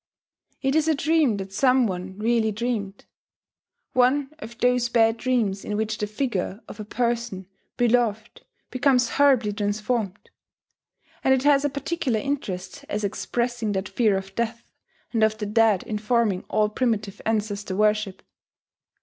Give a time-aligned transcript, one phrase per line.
[0.63, 3.05] It is a dream that some one really dreamed,
[3.93, 7.45] one of those bad dreams in which the figure of a person
[7.77, 10.31] beloved becomes horribly transformed;
[11.23, 14.63] and it has a particular interest as expressing that fear of death
[15.11, 18.23] and of the dead informing all primitive ancestor worship.